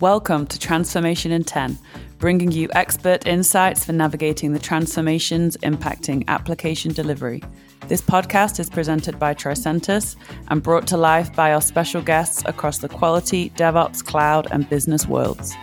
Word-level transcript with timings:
Welcome 0.00 0.46
to 0.46 0.60
Transformation 0.60 1.32
in 1.32 1.42
10, 1.42 1.76
bringing 2.18 2.52
you 2.52 2.68
expert 2.72 3.26
insights 3.26 3.84
for 3.84 3.90
navigating 3.90 4.52
the 4.52 4.60
transformations 4.60 5.56
impacting 5.56 6.22
application 6.28 6.92
delivery. 6.92 7.42
This 7.88 8.00
podcast 8.00 8.60
is 8.60 8.70
presented 8.70 9.18
by 9.18 9.34
Tricentis 9.34 10.14
and 10.46 10.62
brought 10.62 10.86
to 10.86 10.96
life 10.96 11.34
by 11.34 11.52
our 11.52 11.60
special 11.60 12.00
guests 12.00 12.44
across 12.46 12.78
the 12.78 12.88
quality, 12.88 13.50
DevOps, 13.56 14.04
cloud, 14.04 14.46
and 14.52 14.70
business 14.70 15.08
worlds. 15.08 15.56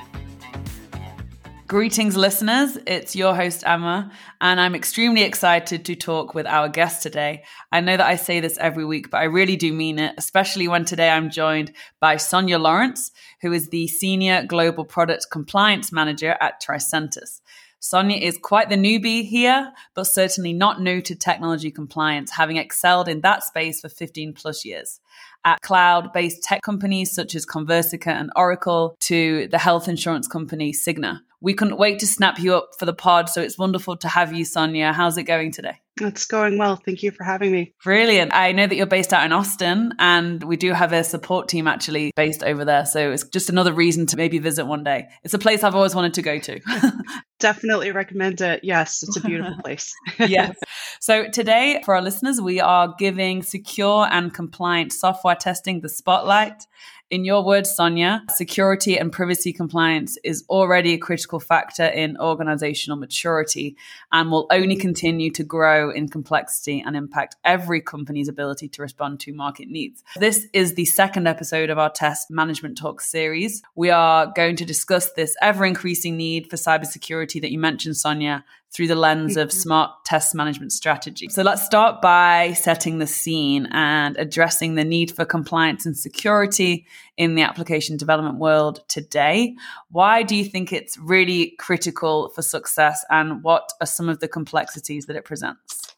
Greetings, 1.68 2.16
listeners. 2.16 2.78
It's 2.86 3.16
your 3.16 3.34
host, 3.34 3.64
Emma, 3.66 4.12
and 4.40 4.62
I'm 4.62 4.76
extremely 4.76 5.24
excited 5.24 5.84
to 5.86 5.96
talk 5.96 6.36
with 6.36 6.46
our 6.46 6.70
guest 6.70 7.02
today. 7.02 7.44
I 7.72 7.82
know 7.82 7.98
that 7.98 8.06
I 8.06 8.18
say 8.18 8.40
this 8.40 8.60
every 8.60 8.86
week, 8.86 9.10
but 9.10 9.18
I 9.18 9.24
really 9.24 9.56
do 9.56 9.74
mean 9.74 9.98
it, 9.98 10.14
especially 10.16 10.68
when 10.68 10.86
today 10.86 11.10
I'm 11.10 11.32
joined 11.32 11.72
by 12.00 12.18
Sonia 12.18 12.60
Lawrence, 12.60 13.10
who 13.42 13.52
is 13.52 13.70
the 13.70 13.88
Senior 13.88 14.46
Global 14.46 14.86
Product 14.86 15.26
Compliance 15.32 15.92
Manager 15.92 16.38
at 16.40 16.62
Tricentis. 16.62 17.42
Sonia 17.80 18.18
is 18.18 18.38
quite 18.38 18.70
the 18.70 18.76
newbie 18.76 19.28
here, 19.28 19.72
but 19.96 20.06
certainly 20.06 20.54
not 20.54 20.82
new 20.82 21.02
to 21.02 21.16
technology 21.16 21.72
compliance, 21.72 22.30
having 22.30 22.58
excelled 22.58 23.08
in 23.08 23.22
that 23.22 23.44
space 23.44 23.82
for 23.82 23.90
15 23.90 24.34
plus 24.34 24.66
years 24.66 25.00
at 25.46 25.62
cloud 25.62 26.12
based 26.12 26.44
tech 26.44 26.62
companies 26.64 27.14
such 27.14 27.36
as 27.36 27.46
Conversica 27.46 28.08
and 28.08 28.32
Oracle 28.36 28.98
to 29.02 29.48
the 29.48 29.60
health 29.60 29.88
insurance 29.88 30.28
company 30.28 30.74
Cigna. 30.74 31.22
We 31.46 31.54
couldn't 31.54 31.78
wait 31.78 32.00
to 32.00 32.08
snap 32.08 32.40
you 32.40 32.56
up 32.56 32.72
for 32.80 32.88
the 32.88 32.94
pod, 32.94 33.30
so 33.30 33.40
it's 33.40 33.56
wonderful 33.56 33.96
to 33.98 34.08
have 34.08 34.34
you, 34.34 34.46
Sonia. 34.46 34.92
How's 34.92 35.16
it 35.20 35.26
going 35.26 35.52
today? 35.52 35.80
It's 36.02 36.26
going 36.26 36.58
well. 36.58 36.76
Thank 36.76 37.04
you 37.04 37.12
for 37.12 37.24
having 37.24 37.52
me. 37.52 37.76
Brilliant. 37.84 38.34
I 38.34 38.52
know 38.52 38.66
that 38.66 38.76
you're 38.76 38.88
based 38.88 39.14
out 39.14 39.24
in 39.24 39.32
Austin, 39.32 39.94
and 40.00 40.44
we 40.44 40.58
do 40.58 40.74
have 40.74 40.92
a 40.92 41.04
support 41.04 41.48
team 41.48 41.68
actually 41.68 42.12
based 42.16 42.42
over 42.42 42.66
there. 42.66 42.88
So 42.88 43.12
it's 43.12 43.26
just 43.26 43.52
another 43.52 43.74
reason 43.74 44.08
to 44.08 44.18
maybe 44.18 44.40
visit 44.40 44.66
one 44.66 44.84
day. 44.84 45.08
It's 45.24 45.36
a 45.36 45.40
place 45.40 45.64
I've 45.64 45.76
always 45.76 45.94
wanted 45.94 46.16
to 46.16 46.24
go 46.24 46.40
to. 46.40 46.60
Definitely 47.40 47.92
recommend 47.92 48.42
it. 48.42 48.64
Yes, 48.64 49.04
it's 49.04 49.18
a 49.18 49.22
beautiful 49.22 49.56
place. 49.64 49.94
yes. 50.20 50.56
So 51.00 51.28
today, 51.28 51.82
for 51.84 51.96
our 51.96 52.02
listeners, 52.02 52.40
we 52.40 52.60
are 52.60 52.96
giving 52.98 53.44
secure 53.44 54.08
and 54.10 54.34
compliant 54.34 54.94
software 54.94 55.36
testing 55.36 55.82
the 55.82 55.90
spotlight. 55.90 56.66
In 57.12 57.24
your 57.24 57.46
words, 57.46 57.70
Sonia, 57.70 58.24
security 58.34 58.98
and 58.98 59.12
privacy 59.12 59.54
compliance 59.54 60.18
is 60.24 60.44
already 60.50 60.94
a 60.94 60.98
critical 60.98 61.40
factor 61.40 61.86
in 61.86 62.18
organizational 62.18 62.98
maturity 62.98 63.78
and 64.12 64.32
will 64.32 64.48
only 64.50 64.76
continue 64.76 65.30
to 65.34 65.44
grow 65.44 65.92
in 65.92 66.10
complexity 66.10 66.84
and 66.84 66.96
impact 66.96 67.36
every 67.44 67.80
company's 67.80 68.28
ability 68.28 68.68
to 68.70 68.82
respond 68.82 69.20
to 69.20 69.34
market 69.34 69.68
needs. 69.68 70.04
This 70.16 70.48
is 70.52 70.74
the 70.74 70.86
second 70.86 71.28
episode 71.28 71.70
of 71.70 71.78
our 71.78 71.92
Test 71.92 72.32
Management 72.32 72.76
Talk 72.76 73.02
series. 73.02 73.62
We 73.76 73.92
are 73.92 74.34
going 74.36 74.56
to 74.56 74.66
discuss 74.66 75.12
this 75.12 75.36
ever 75.44 75.64
increasing 75.64 76.18
need 76.18 76.50
for 76.50 76.56
cybersecurity 76.56 77.25
that 77.26 77.52
you 77.52 77.60
mentioned, 77.60 77.98
Sonia, 77.98 78.44
through 78.76 78.88
the 78.88 78.96
lens 78.96 79.38
of 79.38 79.48
mm-hmm. 79.48 79.58
smart 79.58 79.92
test 80.06 80.36
management 80.36 80.74
strategy. 80.74 81.30
So 81.30 81.44
let's 81.44 81.66
start 81.66 82.02
by 82.02 82.52
setting 82.54 83.00
the 83.00 83.08
scene 83.08 83.68
and 83.72 84.18
addressing 84.18 84.76
the 84.76 84.84
need 84.84 85.12
for 85.16 85.24
compliance 85.24 85.86
and 85.86 85.98
security 85.98 86.86
in 87.16 87.36
the 87.36 87.42
application 87.44 87.96
development 87.96 88.38
world 88.38 88.82
today. 88.90 89.56
Why 89.92 90.24
do 90.24 90.36
you 90.36 90.44
think 90.44 90.74
it's 90.74 90.98
really 90.98 91.52
critical 91.58 92.30
for 92.30 92.42
success 92.42 93.06
and 93.10 93.44
what 93.44 93.72
are 93.80 93.88
some 93.88 94.10
of 94.10 94.20
the 94.20 94.28
complexities 94.28 95.06
that 95.06 95.16
it 95.16 95.24
presents? 95.24 95.94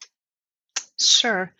Sure. 1.00 1.52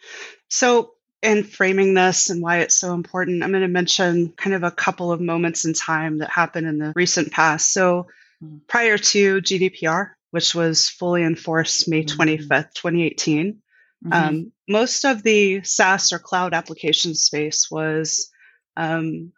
So 0.49 0.93
in 1.21 1.43
framing 1.43 1.95
this 1.95 2.31
and 2.31 2.41
why 2.41 2.59
it's 2.59 2.77
so 2.77 2.95
important, 2.95 3.43
I'm 3.43 3.51
going 3.51 3.63
to 3.63 3.69
mention 3.69 4.29
kind 4.37 4.55
of 4.55 4.63
a 4.63 4.71
couple 4.71 5.11
of 5.11 5.21
moments 5.21 5.65
in 5.65 5.73
time 5.73 6.19
that 6.19 6.31
happened 6.31 6.69
in 6.69 6.79
the 6.79 6.93
recent 6.95 7.33
past. 7.33 7.73
So. 7.73 8.07
Prior 8.67 8.99
to 8.99 9.41
GDPR, 9.41 10.11
which 10.31 10.55
was 10.55 10.89
fully 10.89 11.23
enforced 11.23 11.89
May 11.89 12.05
25th, 12.05 12.49
mm-hmm. 12.49 12.59
2018. 12.75 13.63
Mm-hmm. 14.05 14.13
Um, 14.13 14.53
most 14.69 15.05
of 15.05 15.23
the 15.23 15.63
SaaS 15.65 16.13
or 16.13 16.19
cloud 16.19 16.55
application 16.55 17.15
space 17.15 17.69
was 17.71 18.31
um, 18.77 19.33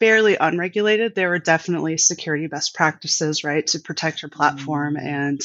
fairly 0.00 0.36
unregulated. 0.36 1.14
There 1.14 1.28
were 1.28 1.38
definitely 1.38 1.98
security 1.98 2.46
best 2.46 2.74
practices, 2.74 3.44
right, 3.44 3.66
to 3.68 3.80
protect 3.80 4.22
your 4.22 4.30
platform 4.30 4.94
mm-hmm. 4.94 5.06
and 5.06 5.40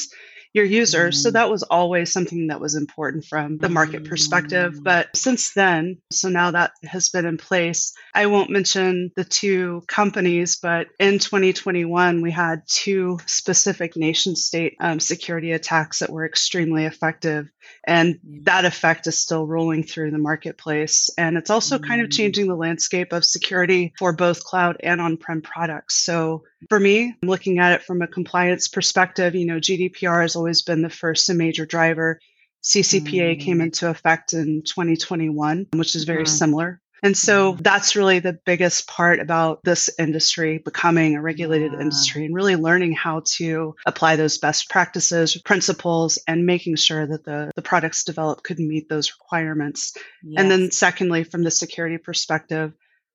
your 0.54 0.64
users. 0.64 1.18
Mm. 1.18 1.22
So 1.22 1.30
that 1.30 1.50
was 1.50 1.62
always 1.62 2.12
something 2.12 2.48
that 2.48 2.60
was 2.60 2.74
important 2.74 3.24
from 3.24 3.58
the 3.58 3.68
market 3.68 4.04
perspective. 4.04 4.74
Mm. 4.74 4.84
But 4.84 5.16
since 5.16 5.52
then, 5.54 5.98
so 6.10 6.28
now 6.28 6.50
that 6.50 6.72
has 6.84 7.08
been 7.08 7.26
in 7.26 7.38
place, 7.38 7.94
I 8.14 8.26
won't 8.26 8.50
mention 8.50 9.10
the 9.16 9.24
two 9.24 9.82
companies, 9.86 10.56
but 10.56 10.88
in 10.98 11.18
2021, 11.18 12.20
we 12.20 12.30
had 12.30 12.62
two 12.66 13.18
specific 13.26 13.96
nation 13.96 14.36
state 14.36 14.76
um, 14.80 15.00
security 15.00 15.52
attacks 15.52 16.00
that 16.00 16.10
were 16.10 16.26
extremely 16.26 16.84
effective. 16.84 17.50
And 17.84 18.18
that 18.44 18.64
effect 18.64 19.06
is 19.06 19.18
still 19.18 19.46
rolling 19.46 19.82
through 19.82 20.10
the 20.10 20.18
marketplace. 20.18 21.10
And 21.18 21.36
it's 21.36 21.50
also 21.50 21.78
kind 21.78 22.00
of 22.00 22.08
mm. 22.08 22.12
changing 22.12 22.46
the 22.46 22.54
landscape 22.56 23.12
of 23.12 23.24
security 23.24 23.92
for 23.98 24.12
both 24.12 24.44
cloud 24.44 24.76
and 24.80 25.00
on 25.00 25.16
prem 25.16 25.42
products. 25.42 25.96
So 25.96 26.44
for 26.68 26.78
me, 26.78 27.14
I'm 27.22 27.28
looking 27.28 27.58
at 27.58 27.72
it 27.72 27.82
from 27.82 28.02
a 28.02 28.06
compliance 28.06 28.68
perspective. 28.68 29.34
You 29.34 29.46
know, 29.46 29.58
GDPR 29.58 30.22
has 30.22 30.36
always 30.36 30.62
been 30.62 30.82
the 30.82 30.90
first 30.90 31.28
and 31.28 31.38
major 31.38 31.66
driver. 31.66 32.20
CCPA 32.62 33.36
mm. 33.36 33.40
came 33.40 33.60
into 33.60 33.90
effect 33.90 34.32
in 34.32 34.62
2021, 34.62 35.66
which 35.72 35.96
is 35.96 36.04
very 36.04 36.26
similar. 36.26 36.80
And 37.02 37.16
so 37.16 37.56
that's 37.60 37.96
really 37.96 38.20
the 38.20 38.38
biggest 38.46 38.86
part 38.86 39.18
about 39.18 39.64
this 39.64 39.90
industry 39.98 40.58
becoming 40.58 41.16
a 41.16 41.22
regulated 41.22 41.72
yeah. 41.72 41.80
industry 41.80 42.24
and 42.24 42.34
really 42.34 42.54
learning 42.54 42.92
how 42.92 43.22
to 43.36 43.74
apply 43.86 44.16
those 44.16 44.38
best 44.38 44.70
practices, 44.70 45.36
principles, 45.44 46.18
and 46.28 46.46
making 46.46 46.76
sure 46.76 47.04
that 47.06 47.24
the, 47.24 47.50
the 47.56 47.62
products 47.62 48.04
developed 48.04 48.44
could 48.44 48.60
meet 48.60 48.88
those 48.88 49.12
requirements. 49.12 49.96
Yes. 50.22 50.40
And 50.40 50.50
then, 50.50 50.70
secondly, 50.70 51.24
from 51.24 51.42
the 51.42 51.50
security 51.50 51.98
perspective, 51.98 52.72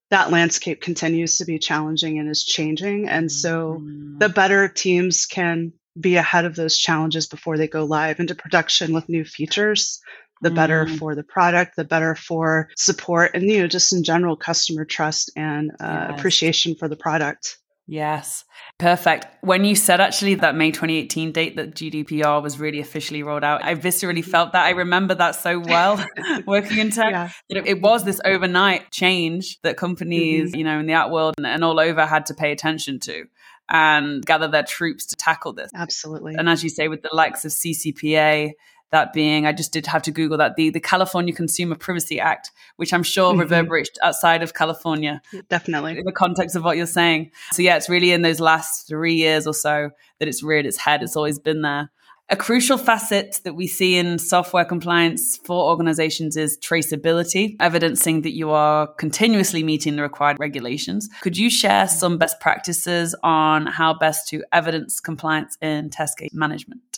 that 0.10 0.32
landscape 0.32 0.82
continues 0.82 1.38
to 1.38 1.46
be 1.46 1.60
challenging 1.60 2.20
and 2.20 2.30
is 2.30 2.44
changing. 2.44 3.08
And 3.08 3.32
so 3.32 3.76
mm-hmm. 3.80 4.18
the 4.20 4.30
better 4.30 4.68
teams 4.68 5.26
can 5.26 5.74
be 6.00 6.16
ahead 6.16 6.46
of 6.46 6.56
those 6.56 6.78
challenges 6.78 7.28
before 7.28 7.58
they 7.58 7.68
go 7.68 7.84
live 7.84 8.20
into 8.20 8.36
production 8.36 8.94
with 8.94 9.10
new 9.10 9.26
features, 9.26 10.00
the 10.42 10.52
better 10.52 10.86
mm. 10.86 10.98
for 10.98 11.16
the 11.16 11.24
product, 11.24 11.76
the 11.76 11.84
better 11.84 12.16
for 12.16 12.70
support, 12.76 13.32
and 13.34 13.44
you 13.44 13.60
know 13.60 13.68
just 13.68 13.94
in 13.94 14.04
general 14.04 14.36
customer 14.36 14.86
trust 14.86 15.32
and 15.36 15.72
uh, 15.80 16.08
yes. 16.10 16.20
appreciation 16.20 16.76
for 16.76 16.88
the 16.88 16.96
product. 16.96 17.58
Yes, 17.90 18.44
perfect. 18.80 19.28
When 19.42 19.64
you 19.64 19.74
said 19.74 20.02
actually 20.02 20.36
that 20.36 20.56
May 20.56 20.72
2018 20.72 21.32
date 21.32 21.56
that 21.56 21.74
GDPR 21.74 22.44
was 22.44 22.60
really 22.60 22.82
officially 22.82 23.24
rolled 23.24 23.46
out, 23.46 23.64
I 23.64 23.76
viscerally 23.76 24.24
felt 24.24 24.52
that. 24.52 24.66
I 24.66 24.72
remember 24.72 25.16
that 25.16 25.36
so 25.36 25.58
well 25.58 26.06
working 26.46 26.80
in 26.80 26.92
tech. 26.92 27.12
Yeah. 27.12 27.30
It, 27.48 27.66
it, 27.66 27.82
was 27.82 28.04
this 28.04 28.20
overnight 28.26 28.92
change 28.92 29.62
that 29.62 29.78
companies, 29.78 30.50
mm-hmm. 30.50 30.58
you 30.58 30.64
know, 30.66 30.80
in 30.80 30.86
the 30.86 30.96
art 30.96 31.12
world 31.12 31.36
and, 31.38 31.48
and 31.48 31.64
all 31.64 31.80
over 31.80 32.06
had 32.06 32.26
to 32.26 32.34
pay 32.34 32.52
attention 32.52 33.00
to 33.02 33.24
and 33.70 34.26
gather 34.26 34.50
their 34.50 34.64
troops 34.64 35.06
to 35.08 35.16
tackle 35.16 35.54
this. 35.54 35.72
Absolutely. 35.74 36.36
And 36.36 36.50
as 36.50 36.64
you 36.64 36.70
say, 36.70 36.90
with 36.90 37.02
the 37.02 37.10
likes 37.14 37.46
of 37.46 37.52
CCPA, 37.52 38.52
that 38.92 39.14
being, 39.14 39.46
I 39.46 39.52
just 39.52 39.74
did 39.74 39.86
have 39.88 40.02
to 40.04 40.12
Google 40.12 40.38
that, 40.38 40.56
the, 40.56 40.70
the 40.70 40.80
California 40.80 41.34
Consumer 41.34 41.76
Privacy 41.76 42.20
Act, 42.20 42.52
which 42.78 42.94
I'm 42.94 43.04
sure 43.04 43.32
mm-hmm. 43.32 43.42
reverberates 43.42 43.92
outside 44.02 44.44
of 44.44 44.54
California. 44.54 45.22
Definitely. 45.50 45.98
In 45.98 46.06
the 46.06 46.12
context 46.12 46.56
of 46.56 46.64
what 46.64 46.78
you're 46.78 46.86
saying. 46.86 47.32
So, 47.52 47.62
yeah, 47.62 47.76
it's 47.76 47.90
really 47.90 48.12
in 48.12 48.22
those 48.22 48.40
last 48.40 48.88
three 48.88 49.16
years 49.16 49.46
or 49.48 49.54
so 49.54 49.90
that 50.20 50.28
it's 50.28 50.44
reared 50.44 50.66
its 50.66 50.78
head. 50.78 51.04
It's 51.04 51.16
always 51.16 51.40
been 51.40 51.62
there. 51.62 51.90
A 52.30 52.36
crucial 52.36 52.78
facet 52.78 53.40
that 53.46 53.54
we 53.54 53.68
see 53.68 53.96
in 53.96 54.20
software 54.20 54.66
compliance 54.66 55.38
for 55.38 55.70
organizations 55.70 56.36
is 56.36 56.58
traceability, 56.58 57.56
evidencing 57.62 58.24
that 58.24 58.34
you 58.34 58.50
are 58.52 58.88
continuously 58.96 59.64
meeting 59.64 59.96
the 59.96 60.02
required 60.02 60.38
regulations. 60.38 61.08
Could 61.22 61.38
you 61.38 61.50
share 61.50 61.88
some 61.88 62.18
best 62.18 62.42
practices 62.42 63.16
on 63.24 63.66
how 63.66 63.94
best 63.94 64.28
to 64.30 64.44
evidence 64.52 65.00
compliance 65.00 65.58
in 65.62 65.90
test 65.90 66.18
case 66.18 66.32
management? 66.34 66.97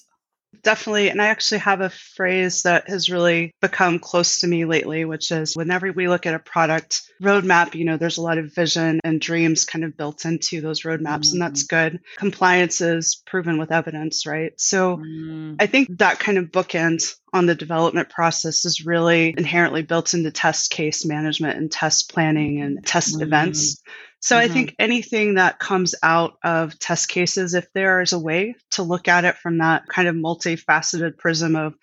Definitely. 0.63 1.10
And 1.10 1.22
I 1.22 1.28
actually 1.28 1.60
have 1.60 1.81
a 1.81 1.90
phrase 1.90 2.63
that 2.63 2.90
has 2.90 3.10
really 3.10 3.54
become 3.62 4.00
close 4.00 4.40
to 4.40 4.48
me 4.48 4.66
lately, 4.66 5.06
which 5.06 5.31
is 5.31 5.56
whenever 5.56 5.92
we 5.92 6.07
look 6.07 6.25
at 6.25 6.34
a 6.34 6.40
product 6.40 7.04
roadmap, 7.22 7.75
you 7.75 7.86
know, 7.86 7.98
there's 7.98 8.18
a 8.18 8.22
lot 8.22 8.38
of 8.38 8.54
vision 8.54 9.00
and 9.04 9.22
dreams 9.22 9.66
kind 9.66 9.86
of 9.86 9.96
built 9.96 10.25
into 10.25 10.60
those 10.60 10.81
roadmaps, 10.81 11.28
mm. 11.28 11.34
and 11.34 11.42
that's 11.42 11.63
mm. 11.63 11.69
good. 11.69 12.00
Compliance 12.18 12.81
is 12.81 13.22
proven 13.25 13.57
with 13.57 13.72
evidence, 13.72 14.25
right? 14.25 14.54
So 14.60 14.98
mm. 14.98 15.56
I 15.60 15.68
think 15.68 16.00
that 16.00 16.19
kind 16.19 16.38
of 16.38 16.46
bookend 16.46 17.16
on 17.31 17.45
the 17.45 17.56
development 17.56 18.10
process 18.10 18.66
is 18.66 18.86
really 18.86 19.34
inherently 19.38 19.84
built 19.84 20.13
into 20.13 20.31
test 20.31 20.72
case 20.72 21.06
management 21.06 21.57
and 21.57 21.72
test 21.72 22.12
planning 22.12 22.62
and 22.62 22.86
test 22.86 23.19
mm. 23.19 23.22
events. 23.22 23.81
So 24.21 24.36
mm-hmm. 24.36 24.51
I 24.51 24.54
think 24.54 24.75
anything 24.80 25.36
that 25.36 25.60
comes 25.60 25.95
out 26.04 26.33
of 26.44 26.77
test 26.77 27.10
cases, 27.10 27.54
if 27.54 27.71
there 27.74 28.01
is 28.01 28.13
a 28.13 28.19
way 28.19 28.56
to 28.71 28.83
look 28.83 29.07
at 29.07 29.25
it 29.25 29.38
from 29.38 29.60
that 29.60 29.88
kind 29.88 30.07
of 30.07 30.16
multifaceted 30.16 31.18
prism 31.18 31.56
of 31.56 31.75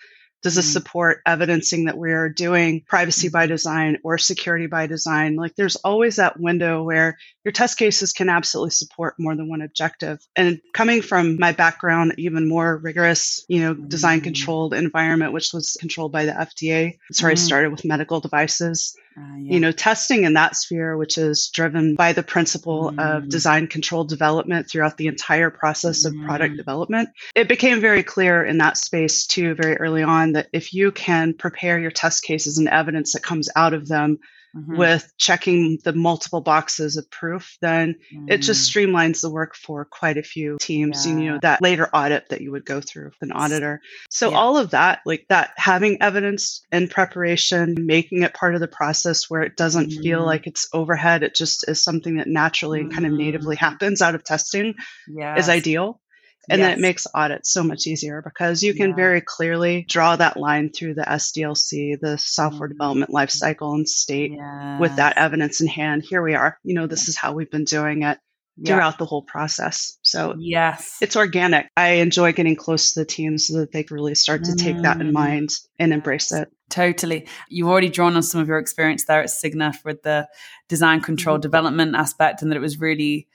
Does 0.43 0.55
this 0.55 0.67
mm-hmm. 0.67 0.73
support 0.75 1.23
evidencing 1.27 1.87
that 1.87 1.99
we 1.99 2.13
are 2.13 2.29
doing 2.29 2.83
privacy 2.87 3.29
by 3.29 3.47
design 3.47 3.99
or 4.05 4.17
security 4.17 4.69
by 4.69 4.87
design? 4.87 5.35
Like 5.35 5.57
there's 5.57 5.75
always 5.77 6.17
that 6.17 6.39
window 6.39 6.85
where 6.85 7.19
your 7.45 7.51
test 7.51 7.79
cases 7.79 8.13
can 8.13 8.29
absolutely 8.29 8.71
support 8.71 9.15
more 9.19 9.35
than 9.35 9.49
one 9.49 9.63
objective. 9.63 10.21
And 10.37 10.61
coming 10.73 11.03
from 11.03 11.39
my 11.39 11.51
background, 11.51 12.15
even 12.19 12.49
more 12.49 12.77
rigorous, 12.77 13.45
you 13.49 13.61
know, 13.61 13.75
design 13.75 14.19
mm-hmm. 14.19 14.25
controlled 14.25 14.75
environment, 14.75 15.33
which 15.33 15.53
was 15.53 15.77
controlled 15.81 16.13
by 16.13 16.27
the 16.27 16.33
FDA. 16.33 16.99
That's 17.09 17.23
where 17.23 17.31
I 17.31 17.35
mm-hmm. 17.35 17.45
started 17.45 17.71
with 17.73 17.85
medical 17.85 18.21
devices. 18.21 18.95
Uh, 19.19 19.37
yeah. 19.39 19.55
You 19.55 19.61
know, 19.61 19.73
testing 19.73 20.25
in 20.25 20.35
that 20.35 20.57
sphere, 20.57 20.97
which 20.97 21.17
is 21.17 21.49
driven 21.49 21.95
by 21.95 22.13
the 22.13 22.23
principle 22.23 22.93
mm. 22.93 23.01
of 23.01 23.29
design 23.29 23.67
controlled 23.67 24.11
development 24.11 24.69
throughout 24.69 24.99
the 24.99 25.07
entire 25.07 25.49
process 25.49 26.05
of 26.05 26.13
mm. 26.13 26.27
product 26.27 26.57
development. 26.57 27.09
It 27.35 27.49
became 27.49 27.81
very 27.81 28.03
clear 28.03 28.45
in 28.45 28.59
that 28.59 28.77
space 28.77 29.27
too, 29.27 29.55
very 29.55 29.77
early 29.77 30.03
on, 30.03 30.33
that 30.33 30.49
if 30.53 30.75
you 30.75 30.93
can 30.93 31.33
prepare 31.33 31.79
your 31.79 31.91
test 31.91 32.25
cases 32.25 32.59
and 32.59 32.69
evidence 32.69 33.15
that 33.15 33.23
comes 33.23 33.49
out 33.57 33.73
of 33.73 33.89
them 33.89 34.19
mm-hmm. 34.57 34.77
with 34.77 35.13
checking 35.19 35.79
the 35.85 35.93
multiple 35.93 36.41
boxes 36.41 36.97
of 36.97 37.11
proof, 37.11 37.57
then 37.61 37.97
mm. 38.13 38.31
it 38.31 38.39
just 38.39 38.71
mm. 38.71 38.89
streamlines 38.89 39.21
the 39.21 39.31
work 39.31 39.55
for 39.55 39.85
quite 39.85 40.17
a 40.17 40.23
few 40.23 40.57
teams. 40.61 41.07
Yeah. 41.07 41.17
You 41.17 41.31
know, 41.33 41.39
that 41.43 41.63
later 41.63 41.89
audit 41.93 42.31
that 42.31 42.41
you 42.41 42.53
would 42.53 42.65
go 42.65 42.81
through 42.81 43.07
with 43.07 43.23
an 43.23 43.33
auditor. 43.33 43.81
So 44.11 44.31
yeah. 44.31 44.37
all 44.37 44.57
of 44.57 44.71
that, 44.71 45.01
like 45.05 45.27
that, 45.29 45.51
having 45.57 46.03
evidence 46.03 46.65
in 46.73 46.89
preparation, 46.89 47.75
making 47.79 48.23
it 48.23 48.35
part 48.35 48.55
of 48.55 48.61
the 48.61 48.69
process 48.69 49.29
where 49.29 49.43
it 49.43 49.57
doesn't 49.57 49.91
mm. 49.91 50.03
feel 50.03 50.25
like 50.25 50.47
it's 50.47 50.69
overhead, 50.73 51.23
it 51.23 51.35
just 51.35 51.69
is 51.69 51.83
something 51.83 52.17
that 52.17 52.29
naturally 52.29 52.81
and 52.81 52.93
kind 52.93 53.07
of 53.07 53.13
natively 53.13 53.57
happens 53.57 54.03
out 54.03 54.15
of 54.15 54.25
testing 54.25 54.75
yes. 55.09 55.41
is 55.41 55.49
ideal. 55.49 56.01
And 56.49 56.61
yes. 56.61 56.69
then 56.69 56.79
it 56.79 56.81
makes 56.81 57.07
audits 57.15 57.53
so 57.53 57.63
much 57.63 57.87
easier 57.87 58.23
because 58.23 58.63
you 58.63 58.75
can 58.75 58.91
yeah. 58.91 58.97
very 58.97 59.21
clearly 59.21 59.85
draw 59.89 60.17
that 60.17 60.37
line 60.37 60.71
through 60.71 60.95
the 60.95 61.03
SDLC, 61.03 61.99
the 62.01 62.19
software 62.19 62.69
mm-hmm. 62.69 62.75
development 62.75 63.11
lifecycle, 63.11 63.75
and 63.75 63.89
state 63.89 64.33
yes. 64.33 64.81
with 64.81 64.97
that 64.97 65.19
evidence 65.19 65.61
in 65.61 65.67
hand. 65.67 66.05
Here 66.05 66.23
we 66.23 66.35
are. 66.35 66.59
You 66.63 66.75
know, 66.75 66.87
this 66.87 67.09
is 67.09 67.17
how 67.17 67.33
we've 67.33 67.51
been 67.51 67.65
doing 67.65 68.03
it 68.03 68.19
throughout 68.65 68.95
yeah. 68.95 68.99
the 68.99 69.05
whole 69.05 69.23
process. 69.23 69.99
So 70.03 70.35
yes, 70.39 70.97
it's 71.03 71.17
organic. 71.17 71.69
I 71.77 71.89
enjoy 71.95 72.33
getting 72.33 72.57
close 72.57 72.93
to 72.93 73.01
the 73.01 73.05
team 73.05 73.37
so 73.39 73.59
that 73.59 73.73
they 73.73 73.85
really 73.91 74.15
start 74.15 74.45
to 74.45 74.57
take 74.57 74.81
that 74.83 75.01
in 75.01 75.09
mm. 75.09 75.13
mind 75.13 75.51
and 75.79 75.93
embrace 75.93 76.33
it. 76.33 76.51
Totally. 76.71 77.27
You've 77.49 77.69
already 77.69 77.91
drawn 77.91 78.17
on 78.17 78.23
some 78.23 78.41
of 78.41 78.49
your 78.49 78.59
experience 78.59 79.05
there 79.05 79.21
at 79.21 79.29
Cigna 79.29 79.75
with 79.85 80.03
the 80.03 80.27
design 80.69 81.01
control 81.01 81.37
mm-hmm. 81.37 81.43
development 81.43 81.95
aspect 81.95 82.43
and 82.43 82.51
that 82.51 82.57
it 82.57 82.61
was 82.61 82.81
really 82.81 83.29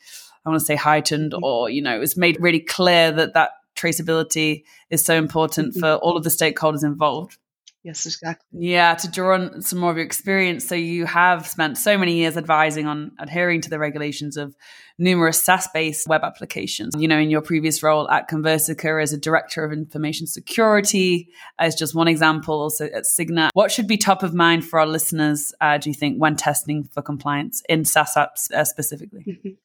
I 0.45 0.49
want 0.49 0.59
to 0.59 0.65
say 0.65 0.75
heightened 0.75 1.33
mm-hmm. 1.33 1.43
or, 1.43 1.69
you 1.69 1.81
know, 1.81 1.95
it 1.95 1.99
was 1.99 2.17
made 2.17 2.37
really 2.39 2.59
clear 2.59 3.11
that 3.11 3.33
that 3.33 3.51
traceability 3.75 4.63
is 4.89 5.03
so 5.03 5.15
important 5.15 5.71
mm-hmm. 5.71 5.79
for 5.79 5.95
all 5.95 6.17
of 6.17 6.23
the 6.23 6.29
stakeholders 6.29 6.83
involved. 6.83 7.37
Yes, 7.83 8.05
exactly. 8.05 8.45
Yeah, 8.51 8.93
to 8.93 9.09
draw 9.09 9.33
on 9.33 9.63
some 9.63 9.79
more 9.79 9.89
of 9.89 9.97
your 9.97 10.05
experience. 10.05 10.67
So 10.67 10.75
you 10.75 11.07
have 11.07 11.47
spent 11.47 11.79
so 11.79 11.97
many 11.97 12.13
years 12.13 12.37
advising 12.37 12.85
on 12.85 13.11
adhering 13.17 13.61
to 13.61 13.71
the 13.71 13.79
regulations 13.79 14.37
of 14.37 14.55
numerous 14.99 15.43
SaaS-based 15.43 16.07
web 16.07 16.21
applications. 16.23 16.93
You 16.95 17.07
know, 17.07 17.17
in 17.17 17.31
your 17.31 17.41
previous 17.41 17.81
role 17.81 18.07
at 18.11 18.29
Conversica 18.29 19.01
as 19.01 19.13
a 19.13 19.17
director 19.17 19.63
of 19.63 19.71
information 19.71 20.27
security, 20.27 21.29
as 21.57 21.73
just 21.73 21.95
one 21.95 22.07
example, 22.07 22.61
also 22.61 22.85
at 22.85 23.05
Cigna. 23.05 23.49
What 23.53 23.71
should 23.71 23.87
be 23.87 23.97
top 23.97 24.21
of 24.21 24.31
mind 24.31 24.63
for 24.63 24.79
our 24.79 24.85
listeners, 24.85 25.51
uh, 25.59 25.79
do 25.79 25.89
you 25.89 25.95
think, 25.95 26.19
when 26.19 26.35
testing 26.35 26.83
for 26.83 27.01
compliance 27.01 27.63
in 27.67 27.83
SaaS 27.83 28.13
apps 28.15 28.51
uh, 28.51 28.63
specifically? 28.63 29.57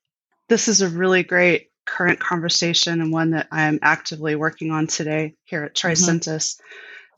This 0.49 0.69
is 0.69 0.81
a 0.81 0.89
really 0.89 1.23
great 1.23 1.71
current 1.87 2.21
conversation 2.21 3.01
and 3.01 3.13
one 3.13 3.31
that 3.31 3.49
I'm 3.51 3.79
actively 3.83 4.35
working 4.35 4.71
on 4.71 4.87
today 4.87 5.35
here 5.45 5.63
at 5.65 5.75
mm-hmm. 5.75 5.89
Tricentis. 5.89 6.57
Mm-hmm. 6.57 6.63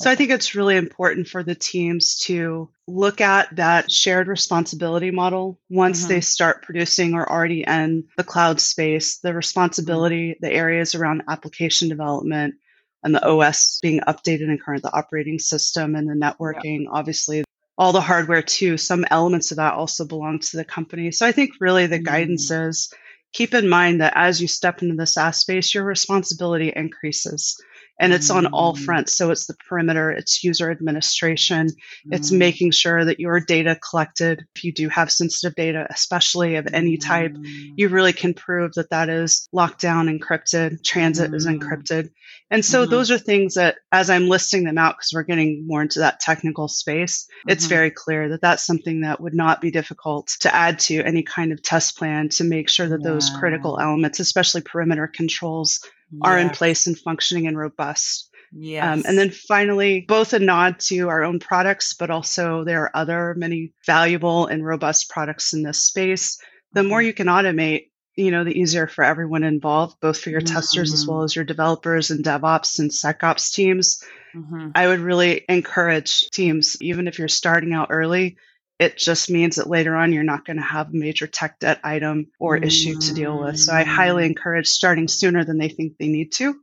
So 0.01 0.11
I 0.11 0.15
think 0.15 0.31
it's 0.31 0.55
really 0.55 0.77
important 0.77 1.27
for 1.27 1.43
the 1.43 1.57
teams 1.57 2.19
to 2.21 2.71
look 2.87 3.21
at 3.21 3.57
that 3.57 3.91
shared 3.91 4.29
responsibility 4.29 5.11
model 5.11 5.59
once 5.69 6.01
mm-hmm. 6.03 6.11
they 6.11 6.21
start 6.21 6.63
producing 6.63 7.15
or 7.15 7.29
already 7.29 7.65
in 7.67 8.05
the 8.17 8.23
cloud 8.23 8.61
space, 8.61 9.19
the 9.19 9.35
responsibility, 9.35 10.31
mm-hmm. 10.31 10.47
the 10.47 10.53
areas 10.53 10.95
around 10.95 11.25
application 11.29 11.89
development 11.89 12.55
and 13.03 13.15
the 13.15 13.27
OS 13.27 13.81
being 13.83 14.01
updated 14.01 14.45
and 14.45 14.63
current, 14.63 14.83
the 14.83 14.97
operating 14.97 15.39
system 15.39 15.97
and 15.97 16.09
the 16.09 16.15
networking, 16.15 16.85
yeah. 16.85 16.91
obviously 16.93 17.45
all 17.77 17.93
the 17.93 18.01
hardware 18.01 18.43
too. 18.43 18.77
Some 18.77 19.05
elements 19.11 19.51
of 19.51 19.57
that 19.57 19.75
also 19.75 20.05
belong 20.05 20.41
to 20.41 20.57
the 20.57 20.65
company. 20.65 21.11
So 21.11 21.27
I 21.27 21.33
think 21.33 21.53
really 21.61 21.87
the 21.87 21.97
mm-hmm. 21.97 22.05
guidance 22.05 22.51
is 22.51 22.93
keep 23.33 23.55
in 23.55 23.69
mind 23.69 24.01
that 24.01 24.13
as 24.17 24.41
you 24.41 24.49
step 24.49 24.83
into 24.83 24.95
the 24.95 25.07
SaaS 25.07 25.39
space, 25.39 25.75
your 25.75 25.85
responsibility 25.85 26.73
increases 26.75 27.61
and 27.99 28.13
it's 28.13 28.31
on 28.31 28.47
all 28.47 28.75
mm. 28.75 28.85
fronts. 28.85 29.17
So 29.17 29.31
it's 29.31 29.47
the 29.47 29.55
perimeter, 29.69 30.11
it's 30.11 30.45
user 30.45 30.71
administration, 30.71 31.69
mm. 31.69 31.73
it's 32.11 32.31
making 32.31 32.71
sure 32.71 33.05
that 33.05 33.21
your 33.21 33.41
data 33.41 33.79
collected, 33.89 34.45
if 34.55 34.65
you 34.65 34.73
do 34.73 34.89
have 34.89 35.11
sensitive 35.11 35.55
data, 35.55 35.87
especially 35.91 36.57
of 36.57 36.69
any 36.73 36.97
type, 36.97 37.33
mm. 37.33 37.73
you 37.77 37.89
really 37.89 38.13
can 38.13 38.35
prove 38.35 38.75
that 38.75 38.91
that 38.91 39.09
is 39.09 39.49
locked 39.53 39.81
down, 39.81 40.07
encrypted, 40.07 40.83
transit 40.85 41.31
mm. 41.31 41.35
is 41.35 41.47
encrypted. 41.47 42.11
And 42.51 42.65
so 42.65 42.83
mm-hmm. 42.83 42.91
those 42.91 43.11
are 43.11 43.19
things 43.19 43.55
that, 43.55 43.77
as 43.93 44.09
I'm 44.09 44.29
listing 44.29 44.65
them 44.65 44.79
out, 44.79 44.97
because 44.97 45.11
we're 45.13 45.23
getting 45.23 45.67
more 45.67 45.83
into 45.83 45.99
that 45.99 46.21
technical 46.21 46.67
space, 46.67 47.27
mm-hmm. 47.27 47.51
it's 47.51 47.67
very 47.67 47.91
clear 47.91 48.31
that 48.31 48.41
that's 48.41 48.65
something 48.65 49.03
that 49.03 49.21
would 49.21 49.35
not 49.35 49.61
be 49.61 49.71
difficult 49.71 50.29
to 50.41 50.55
add 50.55 50.79
to 50.81 51.03
any 51.03 51.23
kind 51.23 51.53
of 51.53 51.63
test 51.63 51.99
plan 51.99 52.31
to 52.31 52.45
make 52.45 52.71
sure 52.71 52.89
that 52.89 53.03
yeah. 53.03 53.11
those 53.11 53.31
critical 53.39 53.79
elements, 53.79 54.21
especially 54.21 54.63
perimeter 54.63 55.07
controls, 55.07 55.81
yes. 56.11 56.21
are 56.23 56.39
in 56.39 56.51
place 56.51 56.87
and 56.87 56.99
functioning 56.99 57.47
and 57.47 57.59
robust. 57.59 58.31
Yes. 58.53 58.85
Um, 58.85 59.05
and 59.07 59.19
then 59.19 59.31
finally, 59.31 60.05
both 60.09 60.33
a 60.33 60.39
nod 60.39 60.81
to 60.81 61.09
our 61.09 61.23
own 61.23 61.39
products, 61.39 61.95
but 61.95 62.11
also 62.11 62.65
there 62.65 62.85
are 62.85 62.97
other 62.97 63.35
many 63.37 63.73
valuable 63.85 64.47
and 64.47 64.65
robust 64.65 65.11
products 65.11 65.53
in 65.53 65.63
this 65.63 65.79
space. 65.79 66.41
The 66.73 66.83
more 66.83 67.01
mm-hmm. 67.01 67.07
you 67.07 67.13
can 67.13 67.27
automate, 67.27 67.91
you 68.17 68.31
know, 68.31 68.45
the 68.45 68.59
easier 68.59 68.87
for 68.87 69.05
everyone 69.05 69.45
involved, 69.45 69.97
both 70.01 70.19
for 70.19 70.31
your 70.31 70.41
mm-hmm. 70.41 70.55
testers 70.55 70.93
as 70.93 71.07
well 71.07 71.23
as 71.23 71.37
your 71.37 71.45
developers 71.45 72.11
and 72.11 72.25
DevOps 72.25 72.79
and 72.79 72.91
SecOps 72.91 73.53
teams. 73.53 74.03
Mm-hmm. 74.35 74.71
I 74.75 74.87
would 74.87 75.01
really 75.01 75.45
encourage 75.49 76.31
teams, 76.31 76.77
even 76.81 77.07
if 77.07 77.19
you're 77.19 77.29
starting 77.29 77.73
out 77.73 77.89
early, 77.91 78.39
it 78.79 78.97
just 78.97 79.31
means 79.31 79.57
that 79.57 79.69
later 79.69 79.97
on 79.97 80.13
you're 80.13 80.23
not 80.23 80.45
going 80.45 80.57
to 80.57 80.63
have 80.63 80.89
a 80.89 80.97
major 80.97 81.27
tech 81.27 81.59
debt 81.59 81.81
item 81.83 82.29
or 82.39 82.57
issue 82.57 82.99
to 82.99 83.15
deal 83.15 83.39
with. 83.41 83.59
So 83.59 83.73
I 83.73 83.83
highly 83.83 84.23
mm. 84.23 84.29
encourage 84.29 84.69
starting 84.69 85.09
sooner 85.09 85.45
than 85.45 85.59
they 85.59 85.69
think 85.69 85.97
they 85.99 86.09
need 86.09 86.33
to. 86.33 86.55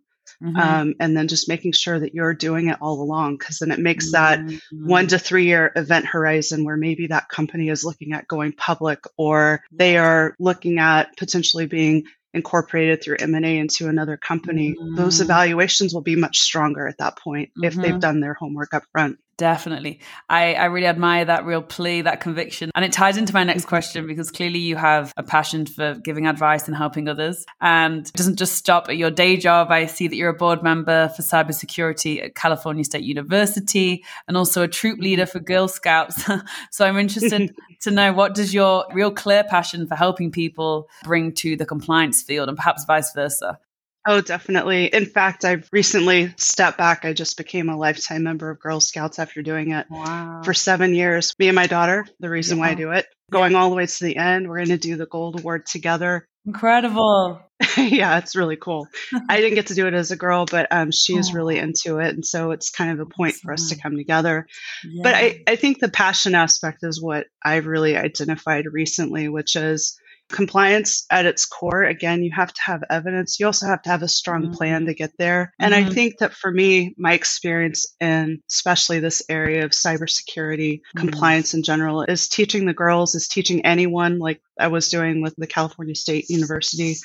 Mm-hmm. 0.44 0.58
Um, 0.58 0.96
and 1.00 1.16
then 1.16 1.28
just 1.28 1.48
making 1.48 1.72
sure 1.72 1.98
that 1.98 2.14
you're 2.14 2.34
doing 2.34 2.68
it 2.68 2.78
all 2.82 3.02
along 3.02 3.38
because 3.38 3.60
then 3.60 3.72
it 3.72 3.80
makes 3.80 4.14
mm-hmm. 4.14 4.48
that 4.48 4.62
one 4.72 5.08
to 5.08 5.20
three 5.20 5.46
year 5.46 5.72
event 5.76 6.06
horizon 6.06 6.66
where 6.66 6.76
maybe 6.76 7.08
that 7.08 7.30
company 7.30 7.70
is 7.70 7.86
looking 7.86 8.12
at 8.12 8.28
going 8.28 8.52
public 8.52 9.00
or 9.18 9.62
they 9.72 9.98
are 9.98 10.36
looking 10.40 10.80
at 10.80 11.16
potentially 11.16 11.68
being 11.68 12.06
incorporated 12.34 13.02
through 13.02 13.16
M&A 13.20 13.58
into 13.58 13.88
another 13.88 14.18
company, 14.18 14.76
mm-hmm. 14.76 14.96
those 14.96 15.22
evaluations 15.22 15.94
will 15.94 16.02
be 16.02 16.18
much 16.18 16.40
stronger 16.40 16.86
at 16.86 16.98
that 16.98 17.18
point 17.18 17.50
if 17.64 17.74
they've 17.76 17.92
mm-hmm. 17.92 18.00
done 18.00 18.20
their 18.20 18.34
homework 18.34 18.74
up 18.74 18.84
front. 18.92 19.18
Definitely. 19.38 20.00
I, 20.30 20.54
I 20.54 20.66
really 20.66 20.88
admire 20.88 21.26
that 21.26 21.46
real 21.46 21.62
plea, 21.62 22.02
that 22.02 22.22
conviction. 22.22 22.72
And 22.74 22.86
it 22.86 22.94
ties 22.94 23.18
into 23.18 23.34
my 23.34 23.44
next 23.44 23.66
question 23.66 24.08
because 24.08 24.32
clearly 24.32 24.60
you 24.60 24.78
have 24.78 25.12
a 25.18 25.24
passion 25.24 25.66
for 25.66 25.96
giving 25.96 26.26
advice 26.26 26.68
and 26.68 26.78
helping 26.78 27.10
others. 27.10 27.46
And 27.60 28.08
it 28.08 28.14
doesn't 28.14 28.38
just 28.38 28.54
stop 28.54 28.88
at 28.88 28.96
your 28.96 29.12
day 29.12 29.36
job. 29.36 29.72
I 29.72 29.88
see 29.88 30.08
that 30.08 30.16
you're 30.16 30.30
a 30.30 30.34
board 30.34 30.64
member 30.64 31.10
for 31.10 31.22
cybersecurity 31.22 32.24
at 32.24 32.36
California 32.36 32.86
State 32.86 33.04
University 33.04 34.06
and 34.30 34.38
also 34.38 34.64
a 34.64 34.70
troop 34.70 35.00
leader 35.00 35.26
for 35.26 35.42
Girl 35.42 35.68
Scouts. 35.68 36.24
so 36.72 36.86
I'm 36.86 36.98
interested 36.98 37.54
to 37.82 37.92
know 37.92 38.14
what 38.14 38.36
does 38.36 38.54
your 38.54 38.86
real 38.94 39.12
clear 39.12 39.44
passion 39.44 39.86
for 39.86 39.96
helping 39.96 40.32
people 40.32 40.88
bring 41.04 41.34
to 41.34 41.58
the 41.58 41.66
compliance 41.66 42.22
field 42.22 42.48
and 42.48 42.58
perhaps 42.58 42.86
vice 42.86 43.12
versa? 43.14 43.60
Oh, 44.08 44.22
definitely. 44.22 44.86
In 44.86 45.06
fact, 45.06 45.46
I've 45.46 45.68
recently 45.72 46.32
stepped 46.38 46.78
back. 46.78 47.06
I 47.06 47.14
just 47.14 47.38
became 47.38 47.70
a 47.70 47.78
lifetime 47.78 48.22
member 48.24 48.52
of 48.52 48.60
Girl 48.60 48.80
Scouts 48.80 49.18
after 49.18 49.42
doing 49.42 49.72
it 49.72 49.88
wow. 49.90 50.42
for 50.44 50.54
seven 50.54 50.94
years. 50.94 51.34
Me 51.40 51.48
and 51.48 51.56
my 51.56 51.66
daughter, 51.66 52.06
the 52.20 52.30
reason 52.30 52.58
yeah. 52.58 52.66
why 52.66 52.70
I 52.72 52.76
do 52.76 52.92
it, 52.92 53.08
going 53.32 53.56
all 53.56 53.72
the 53.72 53.76
way 53.76 53.88
to 53.88 54.04
the 54.04 54.18
end. 54.18 54.48
We're 54.48 54.58
going 54.58 54.70
to 54.70 54.78
do 54.78 54.96
the 54.96 55.08
gold 55.08 55.40
award 55.40 55.66
together. 55.66 56.28
Incredible. 56.46 57.42
yeah, 57.78 58.20
it's 58.20 58.36
really 58.36 58.58
cool. 58.58 58.88
I 59.30 59.38
didn't 59.38 59.56
get 59.56 59.68
to 59.68 59.74
do 59.74 59.88
it 59.88 59.96
as 59.96 60.12
a 60.12 60.16
girl, 60.16 60.46
but 60.46 60.68
um, 60.72 60.90
is 60.90 61.10
oh. 61.10 61.34
really 61.34 61.58
into 61.58 61.98
it. 61.98 62.14
And 62.14 62.24
so 62.24 62.52
it's 62.52 62.70
kind 62.70 62.92
of 62.92 63.00
a 63.00 63.10
point 63.10 63.34
for 63.36 63.54
us 63.54 63.70
to 63.70 63.80
come 63.80 63.96
together. 63.96 64.46
Yeah. 64.84 65.02
But 65.02 65.16
I, 65.16 65.44
I 65.48 65.56
think 65.56 65.80
the 65.80 65.90
passion 65.90 66.36
aspect 66.36 66.84
is 66.84 67.02
what 67.02 67.26
I've 67.44 67.66
really 67.66 67.98
identified 67.98 68.66
recently, 68.72 69.30
which 69.30 69.56
is 69.56 69.98
compliance 70.32 71.06
at 71.12 71.26
its 71.26 71.46
core 71.46 71.84
again 71.84 72.24
you 72.24 72.32
have 72.36 72.52
to 72.52 72.62
have 72.62 72.84
evidence 72.90 73.40
you 73.40 73.46
also 73.46 73.68
have 73.68 73.82
to 73.82 73.90
have 73.90 74.02
a 74.02 74.08
strong 74.08 74.44
mm-hmm. 74.44 74.54
plan 74.54 74.86
to 74.86 74.94
get 74.94 75.12
there 75.20 75.54
and 75.60 75.74
mm-hmm. 75.74 75.88
i 75.88 75.94
think 75.94 76.18
that 76.18 76.34
for 76.34 76.52
me 76.52 76.96
my 76.98 77.14
experience 77.14 77.86
in 78.00 78.42
especially 78.50 79.00
this 79.00 79.22
area 79.30 79.64
of 79.64 79.72
cybersecurity 79.72 80.80
mm-hmm. 80.80 81.00
compliance 81.00 81.54
in 81.54 81.62
general 81.62 82.02
is 82.02 82.28
teaching 82.28 82.66
the 82.66 82.74
girls 82.74 83.14
is 83.14 83.28
teaching 83.28 83.66
anyone 83.66 84.18
like 84.18 84.42
i 84.60 84.68
was 84.68 84.90
doing 84.90 85.22
with 85.22 85.36
the 85.38 85.48
california 85.48 85.96
state 85.96 86.28
university 86.30 86.96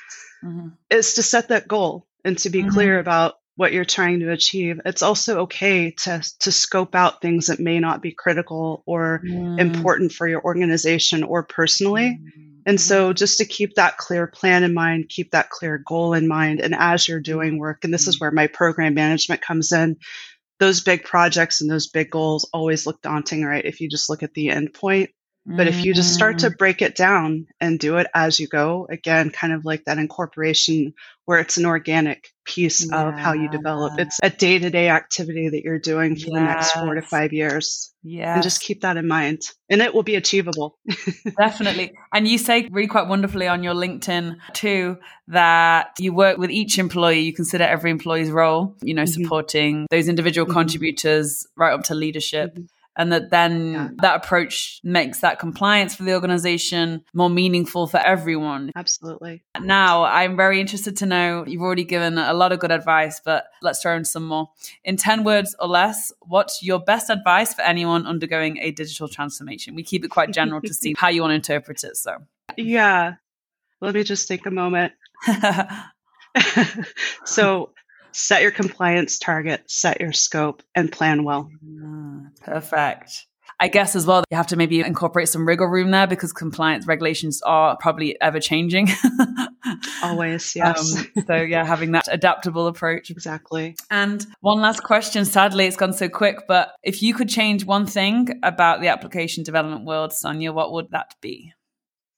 mm-hmm. 0.42 0.68
is 0.88 1.14
to 1.14 1.22
set 1.22 1.48
that 1.48 1.68
goal 1.68 2.06
and 2.24 2.38
to 2.38 2.48
be 2.48 2.62
clear 2.62 2.94
mm-hmm. 2.94 3.00
about 3.00 3.34
what 3.56 3.74
you're 3.74 3.84
trying 3.84 4.20
to 4.20 4.32
achieve. 4.32 4.80
It's 4.86 5.02
also 5.02 5.40
okay 5.40 5.90
to 5.90 6.24
to 6.38 6.50
scope 6.50 6.94
out 6.94 7.20
things 7.20 7.48
that 7.48 7.60
may 7.60 7.78
not 7.78 8.00
be 8.00 8.10
critical 8.10 8.82
or 8.86 9.20
mm. 9.22 9.60
important 9.60 10.12
for 10.12 10.26
your 10.26 10.42
organization 10.42 11.22
or 11.22 11.42
personally. 11.42 12.18
And 12.70 12.80
so 12.80 13.08
mm-hmm. 13.08 13.16
just 13.16 13.38
to 13.38 13.44
keep 13.44 13.74
that 13.74 13.98
clear 13.98 14.28
plan 14.28 14.62
in 14.62 14.74
mind, 14.74 15.08
keep 15.08 15.32
that 15.32 15.50
clear 15.50 15.82
goal 15.84 16.12
in 16.12 16.28
mind 16.28 16.60
and 16.60 16.72
as 16.72 17.08
you're 17.08 17.18
doing 17.18 17.58
work 17.58 17.82
and 17.82 17.92
this 17.92 18.06
is 18.06 18.14
mm-hmm. 18.14 18.26
where 18.26 18.30
my 18.30 18.46
program 18.46 18.94
management 18.94 19.40
comes 19.40 19.72
in, 19.72 19.96
those 20.60 20.80
big 20.80 21.02
projects 21.02 21.60
and 21.60 21.68
those 21.68 21.88
big 21.88 22.10
goals 22.10 22.48
always 22.52 22.86
look 22.86 23.02
daunting, 23.02 23.42
right? 23.44 23.64
If 23.64 23.80
you 23.80 23.88
just 23.88 24.08
look 24.08 24.22
at 24.22 24.34
the 24.34 24.50
end 24.50 24.72
point. 24.72 25.10
But 25.56 25.66
if 25.66 25.84
you 25.84 25.94
just 25.94 26.14
start 26.14 26.38
to 26.40 26.50
mm. 26.50 26.58
break 26.58 26.82
it 26.82 26.94
down 26.94 27.46
and 27.60 27.78
do 27.78 27.96
it 27.96 28.06
as 28.14 28.38
you 28.38 28.46
go, 28.46 28.86
again, 28.88 29.30
kind 29.30 29.52
of 29.52 29.64
like 29.64 29.84
that 29.84 29.98
incorporation 29.98 30.94
where 31.24 31.38
it's 31.38 31.56
an 31.58 31.66
organic 31.66 32.28
piece 32.44 32.88
yeah. 32.88 33.08
of 33.08 33.14
how 33.14 33.32
you 33.32 33.48
develop. 33.48 33.98
It's 33.98 34.18
a 34.22 34.30
day 34.30 34.58
to 34.58 34.70
day 34.70 34.88
activity 34.88 35.48
that 35.48 35.62
you're 35.62 35.78
doing 35.78 36.16
for 36.16 36.26
yes. 36.26 36.32
the 36.32 36.40
next 36.40 36.72
four 36.72 36.94
to 36.94 37.02
five 37.02 37.32
years. 37.32 37.92
Yeah. 38.02 38.34
And 38.34 38.42
just 38.42 38.62
keep 38.62 38.80
that 38.80 38.96
in 38.96 39.06
mind. 39.06 39.42
And 39.68 39.80
it 39.80 39.94
will 39.94 40.02
be 40.02 40.16
achievable. 40.16 40.78
Definitely. 41.38 41.92
And 42.12 42.26
you 42.26 42.38
say 42.38 42.68
really 42.70 42.88
quite 42.88 43.06
wonderfully 43.06 43.46
on 43.46 43.62
your 43.62 43.74
LinkedIn 43.74 44.38
too 44.54 44.98
that 45.28 45.90
you 45.98 46.12
work 46.12 46.38
with 46.38 46.50
each 46.50 46.78
employee, 46.78 47.20
you 47.20 47.32
consider 47.32 47.64
every 47.64 47.90
employee's 47.90 48.30
role, 48.30 48.76
you 48.82 48.94
know, 48.94 49.02
mm-hmm. 49.02 49.22
supporting 49.22 49.86
those 49.90 50.08
individual 50.08 50.46
mm-hmm. 50.46 50.58
contributors 50.58 51.46
right 51.56 51.72
up 51.72 51.84
to 51.84 51.94
leadership. 51.94 52.54
Mm-hmm 52.54 52.64
and 52.96 53.12
that 53.12 53.30
then 53.30 53.72
yeah. 53.72 53.88
that 53.98 54.16
approach 54.24 54.80
makes 54.82 55.20
that 55.20 55.38
compliance 55.38 55.94
for 55.94 56.02
the 56.02 56.14
organization 56.14 57.04
more 57.14 57.30
meaningful 57.30 57.86
for 57.86 57.98
everyone. 57.98 58.72
Absolutely. 58.74 59.42
Now, 59.60 60.04
I'm 60.04 60.36
very 60.36 60.60
interested 60.60 60.96
to 60.98 61.06
know 61.06 61.44
you've 61.46 61.62
already 61.62 61.84
given 61.84 62.18
a 62.18 62.34
lot 62.34 62.52
of 62.52 62.58
good 62.58 62.72
advice, 62.72 63.20
but 63.24 63.46
let's 63.62 63.80
throw 63.80 63.96
in 63.96 64.04
some 64.04 64.24
more. 64.24 64.50
In 64.84 64.96
10 64.96 65.24
words 65.24 65.54
or 65.60 65.68
less, 65.68 66.12
what's 66.20 66.62
your 66.62 66.80
best 66.80 67.10
advice 67.10 67.54
for 67.54 67.62
anyone 67.62 68.06
undergoing 68.06 68.58
a 68.58 68.70
digital 68.72 69.08
transformation? 69.08 69.74
We 69.74 69.82
keep 69.82 70.04
it 70.04 70.08
quite 70.08 70.32
general 70.32 70.60
to 70.62 70.74
see 70.74 70.94
how 70.98 71.08
you 71.08 71.22
want 71.22 71.30
to 71.30 71.36
interpret 71.36 71.84
it. 71.84 71.96
So, 71.96 72.18
yeah. 72.56 73.14
Let 73.80 73.94
me 73.94 74.04
just 74.04 74.28
take 74.28 74.46
a 74.46 74.50
moment. 74.50 74.92
so, 77.24 77.70
set 78.12 78.42
your 78.42 78.50
compliance 78.50 79.18
target, 79.18 79.62
set 79.66 80.00
your 80.00 80.12
scope, 80.12 80.62
and 80.74 80.90
plan 80.90 81.24
well. 81.24 81.50
Perfect. 82.40 83.26
I 83.58 83.68
guess 83.68 83.94
as 83.94 84.06
well, 84.06 84.24
you 84.30 84.38
have 84.38 84.46
to 84.48 84.56
maybe 84.56 84.80
incorporate 84.80 85.28
some 85.28 85.46
wriggle 85.46 85.66
room 85.66 85.90
there 85.90 86.06
because 86.06 86.32
compliance 86.32 86.86
regulations 86.86 87.42
are 87.42 87.76
probably 87.76 88.18
ever 88.20 88.40
changing. 88.40 88.88
Always, 90.02 90.56
yes. 90.56 90.96
Um, 90.96 91.24
so, 91.26 91.36
yeah, 91.36 91.64
having 91.64 91.92
that 91.92 92.08
adaptable 92.10 92.66
approach. 92.68 93.10
Exactly. 93.10 93.76
And 93.90 94.24
one 94.40 94.62
last 94.62 94.82
question. 94.82 95.26
Sadly, 95.26 95.66
it's 95.66 95.76
gone 95.76 95.92
so 95.92 96.08
quick, 96.08 96.46
but 96.48 96.72
if 96.82 97.02
you 97.02 97.12
could 97.12 97.28
change 97.28 97.66
one 97.66 97.84
thing 97.84 98.40
about 98.42 98.80
the 98.80 98.88
application 98.88 99.44
development 99.44 99.84
world, 99.84 100.14
Sonia, 100.14 100.54
what 100.54 100.72
would 100.72 100.90
that 100.92 101.14
be? 101.20 101.52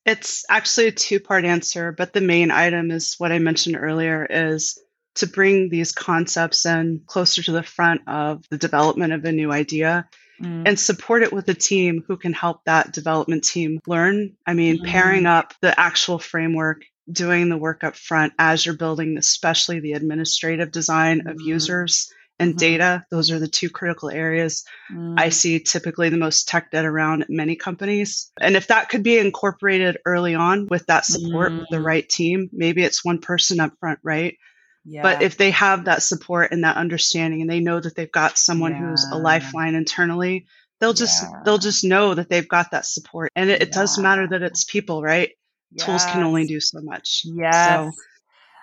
It's 0.07 0.45
actually 0.49 0.88
a 0.88 0.93
two 0.93 1.19
part 1.19 1.45
answer, 1.45 1.91
but 1.91 2.12
the 2.12 2.21
main 2.21 2.52
item 2.52 2.93
is 2.93 3.14
what 3.19 3.33
I 3.33 3.41
mentioned 3.41 3.76
earlier 3.76 4.25
is 4.29 4.79
to 5.16 5.26
bring 5.26 5.69
these 5.69 5.92
concepts 5.92 6.66
in 6.66 7.02
closer 7.07 7.42
to 7.42 7.52
the 7.52 7.62
front 7.62 8.02
of 8.07 8.45
the 8.50 8.59
development 8.59 9.12
of 9.12 9.25
a 9.25 9.33
new 9.33 9.52
idea 9.52 10.09
mm. 10.40 10.62
and 10.66 10.78
support 10.78 11.23
it 11.23 11.33
with 11.33 11.49
a 11.49 11.54
team 11.54 12.04
who 12.07 12.16
can 12.16 12.33
help 12.33 12.64
that 12.64 12.92
development 12.92 13.45
team 13.45 13.81
learn. 13.87 14.35
I 14.47 14.54
mean, 14.54 14.78
mm. 14.78 14.87
pairing 14.87 15.26
up 15.26 15.54
the 15.61 15.78
actual 15.78 16.19
framework, 16.19 16.83
doing 17.11 17.49
the 17.49 17.59
work 17.59 17.85
up 17.85 17.97
front 17.97 18.33
as 18.38 18.64
you're 18.64 18.76
building, 18.76 19.19
especially 19.19 19.81
the 19.81 19.92
administrative 19.92 20.71
design 20.71 21.23
mm. 21.23 21.31
of 21.31 21.40
users 21.40 22.12
and 22.38 22.52
mm-hmm. 22.52 22.59
data. 22.59 23.04
Those 23.11 23.31
are 23.31 23.38
the 23.38 23.49
two 23.49 23.71
critical 23.71 24.11
areas 24.11 24.64
mm. 24.90 25.14
I 25.19 25.28
see 25.28 25.61
typically 25.61 26.09
the 26.09 26.16
most 26.16 26.49
tech 26.49 26.71
debt 26.71 26.85
around 26.85 27.26
many 27.28 27.57
companies. 27.57 28.31
And 28.40 28.57
if 28.57 28.69
that 28.69 28.88
could 28.88 29.02
be 29.02 29.19
incorporated 29.19 29.99
early 30.04 30.35
on 30.35 30.66
with 30.66 30.87
that 30.87 31.04
support, 31.04 31.52
with 31.52 31.69
the 31.71 31.76
mm. 31.76 31.85
right 31.85 32.09
team, 32.09 32.49
maybe 32.52 32.83
it's 32.83 33.04
one 33.04 33.21
person 33.21 33.61
up 33.61 33.73
front, 33.78 34.00
right? 34.02 34.37
But 34.85 35.23
if 35.23 35.37
they 35.37 35.53
have 35.53 35.85
that 35.85 36.03
support 36.03 36.53
and 36.53 36.65
that 36.65 36.77
understanding 36.77 37.41
and 37.41 37.51
they 37.51 37.61
know 37.61 37.79
that 37.79 37.95
they've 37.95 38.11
got 38.11 38.39
someone 38.39 38.73
yeah. 38.73 38.79
who's 38.79 39.07
a 39.11 39.17
lifeline 39.17 39.75
internally, 39.75 40.47
they'll 40.81 40.93
just 40.93 41.23
yeah. 41.23 41.43
they'll 41.45 41.59
just 41.59 41.85
know 41.85 42.15
that 42.15 42.29
they've 42.29 42.49
got 42.49 42.73
that 42.73 42.85
support. 42.85 43.31
And 43.37 43.51
it, 43.51 43.62
it 43.62 43.73
does 43.73 43.99
matter 43.99 44.27
that 44.29 44.43
it's 44.43 44.65
people, 44.65 45.03
right? 45.03 45.31
Yes. 45.71 45.87
Tools 45.87 46.05
can 46.05 46.23
only 46.23 46.47
do 46.47 46.61
so 46.61 46.81
much. 46.83 47.23
Yeah. 47.25 47.91
So 47.91 47.97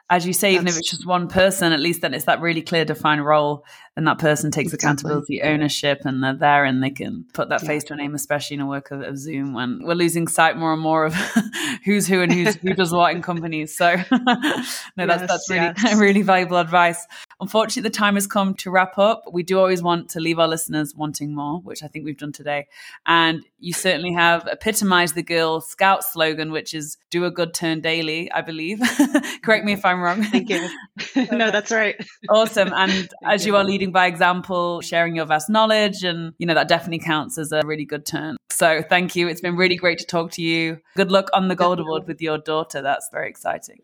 as 0.10 0.26
you 0.26 0.34
say, 0.34 0.56
even 0.56 0.68
if 0.68 0.76
it's 0.76 0.90
just 0.90 1.06
one 1.06 1.28
person, 1.28 1.72
at 1.72 1.80
least 1.80 2.02
then 2.02 2.16
it's 2.16 2.26
that 2.26 2.42
really 2.42 2.64
clear 2.64 2.84
defined 2.84 3.24
role 3.24 3.64
and 3.96 4.08
that 4.08 4.18
person 4.18 4.50
takes 4.50 4.74
exactly. 4.74 4.88
accountability, 4.88 5.42
ownership, 5.44 6.02
and 6.06 6.24
they're 6.24 6.34
there 6.34 6.64
and 6.64 6.82
they 6.82 6.90
can 6.90 7.26
put 7.34 7.50
that 7.50 7.62
yeah. 7.62 7.68
face 7.68 7.84
to 7.84 7.94
a 7.94 7.96
name, 7.96 8.16
especially 8.16 8.56
in 8.56 8.62
a 8.62 8.66
work 8.66 8.90
of, 8.92 9.02
of, 9.02 9.18
Zoom 9.18 9.54
when 9.54 9.82
we're 9.84 9.94
losing 9.94 10.28
sight 10.28 10.58
more 10.58 10.74
and 10.74 10.82
more 10.82 11.06
of 11.06 11.14
who's 11.86 12.08
who 12.08 12.22
and 12.22 12.32
who's 12.32 12.56
who 12.56 12.74
does 12.74 12.92
what 12.92 13.14
in 13.14 13.22
companies. 13.22 13.76
So 13.78 13.96
no, 14.12 14.36
yes, 14.38 14.86
that's 14.96 15.28
that's 15.28 15.50
really 15.50 15.74
yes. 15.84 16.00
really 16.00 16.22
valuable 16.24 16.58
advice. 16.58 17.06
Unfortunately, 17.40 17.84
the 17.84 17.96
time 17.96 18.16
has 18.16 18.26
come 18.26 18.56
to 18.56 18.72
wrap 18.72 18.98
up. 18.98 19.26
We 19.32 19.44
do 19.44 19.60
always 19.60 19.84
want 19.84 20.10
to 20.12 20.20
leave 20.20 20.40
our 20.40 20.48
listeners 20.48 20.96
wanting 20.96 21.36
more, 21.36 21.60
which 21.60 21.84
I 21.84 21.88
think 21.88 22.06
we've 22.06 22.18
done 22.18 22.32
today. 22.32 22.68
And 23.06 23.46
you 23.60 23.74
certainly 23.74 24.14
have 24.14 24.48
epitomized 24.48 25.16
the 25.16 25.24
Girl 25.24 25.62
Scout 25.62 26.04
slogan, 26.04 26.52
which 26.52 26.74
is 26.74 26.98
"Do 27.12 27.26
a 27.26 27.32
good 27.32 27.54
turn 27.54 27.82
daily." 27.82 28.32
I 28.32 28.42
believe. 28.42 28.80
Correct 29.44 29.66
me 29.66 29.74
if 29.74 29.86
I'm 29.86 30.02
wrong. 30.02 30.24
Thank 30.24 30.50
you. 30.50 30.70
no, 31.32 31.52
that's 31.52 31.72
right. 31.72 31.96
Awesome. 32.30 32.72
And 32.74 33.10
as 33.26 33.46
you. 33.46 33.56
are 33.56 33.64
leading 33.64 33.92
by 33.92 34.06
example, 34.06 34.80
sharing 34.82 35.16
your 35.16 35.26
vast 35.26 35.50
knowledge, 35.50 36.04
and 36.04 36.34
you 36.38 36.46
know 36.46 36.54
that 36.54 36.68
definitely 36.68 37.00
counts 37.00 37.38
as 37.38 37.52
a 37.52 37.62
really 37.66 37.86
good 37.86 38.06
turn. 38.06 38.38
So 38.52 38.82
thank 38.82 39.16
you. 39.16 39.28
It's 39.28 39.42
been 39.42 39.56
really 39.56 39.76
great 39.76 40.00
to 40.00 40.06
talk 40.06 40.32
to 40.32 40.42
you. 40.42 40.80
Good 40.96 41.12
luck 41.12 41.30
on 41.34 41.48
the 41.48 41.56
Gold 41.56 41.80
Award 41.80 42.08
with 42.08 42.22
your 42.22 42.38
daughter. 42.38 42.82
That's 42.82 43.10
very 43.12 43.30
exciting. 43.30 43.82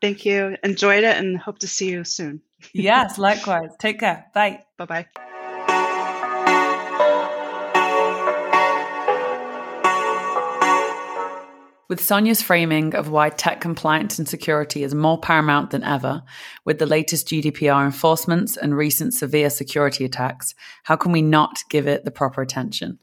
thank 0.00 0.24
you. 0.24 0.56
Enjoyed 0.62 1.04
it 1.04 1.16
and 1.16 1.36
hope 1.36 1.58
to 1.60 1.68
see 1.68 1.90
you 1.90 2.04
soon 2.04 2.42
yes, 2.72 3.18
likewise. 3.18 3.70
Take 3.78 4.00
care. 4.00 4.26
Bye. 4.34 4.64
Bye 4.76 4.84
bye. 4.84 5.06
With 11.92 12.02
Sonia's 12.02 12.40
framing 12.40 12.94
of 12.94 13.10
why 13.10 13.28
tech 13.28 13.60
compliance 13.60 14.18
and 14.18 14.26
security 14.26 14.82
is 14.82 14.94
more 14.94 15.20
paramount 15.20 15.72
than 15.72 15.84
ever, 15.84 16.22
with 16.64 16.78
the 16.78 16.86
latest 16.86 17.28
GDPR 17.28 17.84
enforcements 17.84 18.56
and 18.56 18.74
recent 18.74 19.12
severe 19.12 19.50
security 19.50 20.06
attacks, 20.06 20.54
how 20.84 20.96
can 20.96 21.12
we 21.12 21.20
not 21.20 21.62
give 21.68 21.86
it 21.86 22.06
the 22.06 22.10
proper 22.10 22.40
attention? 22.40 22.98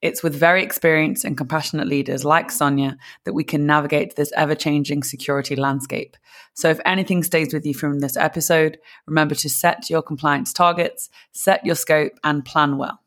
It's 0.00 0.24
with 0.24 0.34
very 0.34 0.64
experienced 0.64 1.24
and 1.24 1.38
compassionate 1.38 1.86
leaders 1.86 2.24
like 2.24 2.50
Sonia 2.50 2.96
that 3.26 3.32
we 3.32 3.44
can 3.44 3.64
navigate 3.64 4.16
this 4.16 4.32
ever 4.36 4.56
changing 4.56 5.04
security 5.04 5.54
landscape. 5.54 6.16
So, 6.54 6.68
if 6.68 6.80
anything 6.84 7.22
stays 7.22 7.54
with 7.54 7.64
you 7.64 7.74
from 7.74 8.00
this 8.00 8.16
episode, 8.16 8.76
remember 9.06 9.36
to 9.36 9.48
set 9.48 9.88
your 9.88 10.02
compliance 10.02 10.52
targets, 10.52 11.10
set 11.30 11.64
your 11.64 11.76
scope, 11.76 12.14
and 12.24 12.44
plan 12.44 12.76
well. 12.76 13.01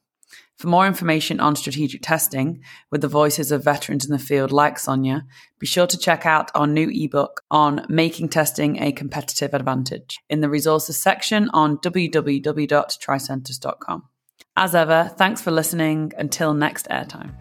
For 0.57 0.67
more 0.67 0.87
information 0.87 1.41
on 1.41 1.55
strategic 1.55 2.01
testing 2.01 2.63
with 2.89 3.01
the 3.01 3.07
voices 3.09 3.51
of 3.51 3.63
veterans 3.63 4.05
in 4.05 4.11
the 4.11 4.19
field 4.19 4.51
like 4.51 4.79
Sonia, 4.79 5.25
be 5.59 5.67
sure 5.67 5.87
to 5.87 5.97
check 5.97 6.25
out 6.25 6.49
our 6.55 6.65
new 6.65 6.89
ebook 6.91 7.43
on 7.51 7.85
making 7.89 8.29
testing 8.29 8.81
a 8.81 8.93
competitive 8.93 9.53
advantage 9.53 10.19
in 10.29 10.39
the 10.39 10.49
resources 10.49 10.97
section 10.97 11.49
on 11.49 11.77
www.tricentis.com. 11.79 14.03
As 14.57 14.73
ever, 14.73 15.11
thanks 15.17 15.41
for 15.41 15.51
listening. 15.51 16.13
Until 16.17 16.53
next 16.53 16.87
airtime. 16.87 17.33